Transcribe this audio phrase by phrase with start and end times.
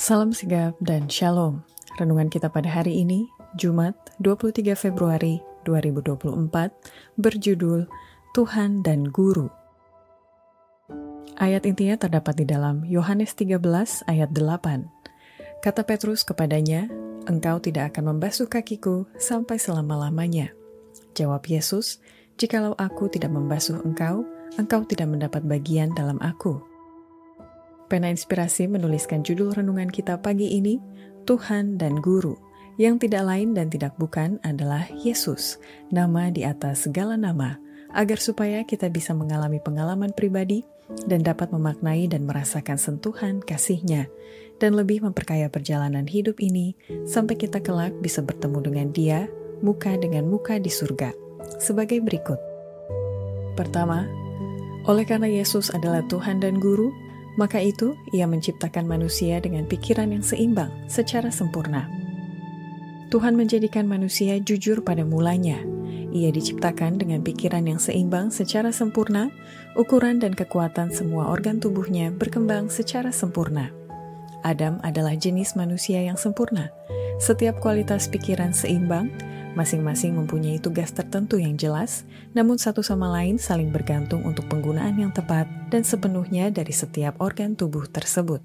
[0.00, 1.60] Salam sigap dan shalom.
[2.00, 3.28] Renungan kita pada hari ini,
[3.60, 3.92] Jumat
[4.24, 7.84] 23 Februari 2024, berjudul
[8.32, 9.52] Tuhan dan Guru.
[11.36, 13.60] Ayat intinya terdapat di dalam Yohanes 13
[14.08, 14.88] ayat 8.
[15.60, 16.88] Kata Petrus kepadanya,
[17.28, 20.56] Engkau tidak akan membasuh kakiku sampai selama-lamanya.
[21.12, 22.00] Jawab Yesus,
[22.40, 24.24] Jikalau aku tidak membasuh engkau,
[24.56, 26.70] engkau tidak mendapat bagian dalam aku.
[27.90, 30.78] Pena Inspirasi menuliskan judul renungan kita pagi ini,
[31.26, 32.38] Tuhan dan Guru,
[32.78, 35.58] yang tidak lain dan tidak bukan adalah Yesus,
[35.90, 37.58] nama di atas segala nama,
[37.90, 40.62] agar supaya kita bisa mengalami pengalaman pribadi
[41.10, 44.06] dan dapat memaknai dan merasakan sentuhan kasihnya,
[44.62, 46.78] dan lebih memperkaya perjalanan hidup ini
[47.10, 49.26] sampai kita kelak bisa bertemu dengan dia,
[49.66, 51.10] muka dengan muka di surga.
[51.58, 52.38] Sebagai berikut.
[53.58, 54.06] Pertama,
[54.86, 57.09] oleh karena Yesus adalah Tuhan dan Guru,
[57.40, 61.88] maka itu, ia menciptakan manusia dengan pikiran yang seimbang secara sempurna.
[63.08, 65.56] Tuhan menjadikan manusia jujur pada mulanya.
[66.12, 69.32] Ia diciptakan dengan pikiran yang seimbang secara sempurna,
[69.72, 73.72] ukuran dan kekuatan semua organ tubuhnya berkembang secara sempurna.
[74.44, 76.68] Adam adalah jenis manusia yang sempurna.
[77.16, 79.08] Setiap kualitas pikiran seimbang,
[79.58, 82.06] Masing-masing mempunyai tugas tertentu yang jelas,
[82.38, 87.58] namun satu sama lain saling bergantung untuk penggunaan yang tepat dan sepenuhnya dari setiap organ
[87.58, 88.38] tubuh tersebut.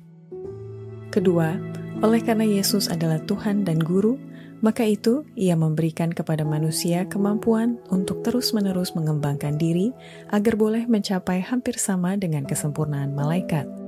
[1.14, 1.54] Kedua,
[2.02, 4.18] oleh karena Yesus adalah Tuhan dan Guru,
[4.66, 9.94] maka itu ia memberikan kepada manusia kemampuan untuk terus-menerus mengembangkan diri
[10.34, 13.85] agar boleh mencapai hampir sama dengan kesempurnaan malaikat.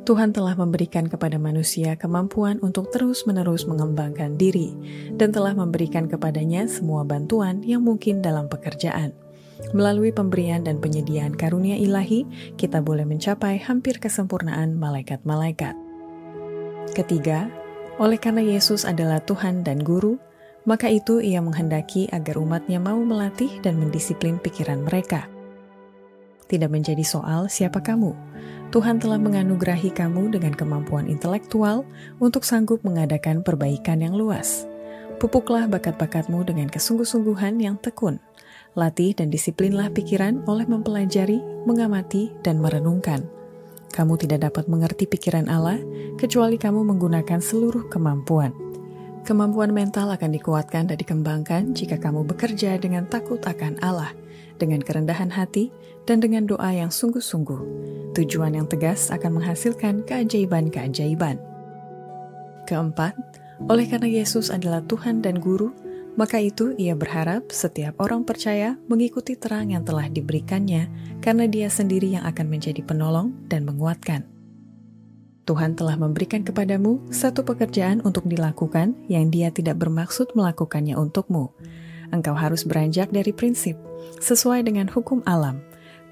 [0.00, 4.72] Tuhan telah memberikan kepada manusia kemampuan untuk terus-menerus mengembangkan diri
[5.14, 9.12] dan telah memberikan kepadanya semua bantuan yang mungkin dalam pekerjaan.
[9.76, 12.24] Melalui pemberian dan penyediaan karunia ilahi,
[12.56, 15.76] kita boleh mencapai hampir kesempurnaan malaikat-malaikat.
[16.96, 17.52] Ketiga,
[18.00, 20.16] oleh karena Yesus adalah Tuhan dan Guru,
[20.64, 25.28] maka itu ia menghendaki agar umatnya mau melatih dan mendisiplin pikiran mereka.
[26.50, 28.10] Tidak menjadi soal siapa kamu,
[28.74, 31.86] Tuhan telah menganugerahi kamu dengan kemampuan intelektual
[32.18, 34.66] untuk sanggup mengadakan perbaikan yang luas.
[35.22, 38.18] Pupuklah bakat-bakatmu dengan kesungguh-sungguhan yang tekun.
[38.74, 43.26] Latih dan disiplinlah pikiran oleh mempelajari, mengamati, dan merenungkan.
[43.90, 45.78] Kamu tidak dapat mengerti pikiran Allah
[46.14, 48.69] kecuali kamu menggunakan seluruh kemampuan.
[49.30, 54.10] Kemampuan mental akan dikuatkan dan dikembangkan jika kamu bekerja dengan takut akan Allah–
[54.60, 55.72] dengan kerendahan hati,
[56.04, 57.60] dan dengan doa yang sungguh-sungguh.
[58.12, 61.40] Tujuan yang tegas akan menghasilkan keajaiban-keajaiban.
[62.68, 63.16] Keempat,
[63.66, 65.72] oleh karena Yesus adalah Tuhan dan Guru,
[66.20, 70.92] maka itu ia berharap setiap orang percaya mengikuti terang yang telah diberikannya,
[71.24, 74.28] karena dia sendiri yang akan menjadi penolong dan menguatkan.
[75.50, 81.50] Tuhan telah memberikan kepadamu satu pekerjaan untuk dilakukan yang Dia tidak bermaksud melakukannya untukmu,
[82.14, 83.74] engkau harus beranjak dari prinsip
[84.22, 85.58] sesuai dengan hukum alam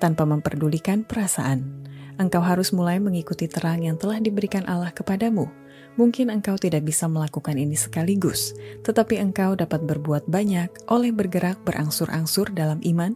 [0.02, 1.86] tanpa memperdulikan perasaan.
[2.18, 5.46] Engkau harus mulai mengikuti terang yang telah diberikan Allah kepadamu.
[5.94, 12.50] Mungkin engkau tidak bisa melakukan ini sekaligus, tetapi engkau dapat berbuat banyak oleh bergerak berangsur-angsur
[12.50, 13.14] dalam iman,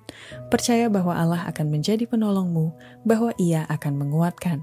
[0.55, 2.71] percaya bahwa Allah akan menjadi penolongmu,
[3.03, 4.63] bahwa Ia akan menguatkan.